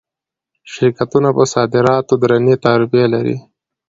[0.71, 3.35] شرکتونه پر صادراتو درنې تعرفې لري.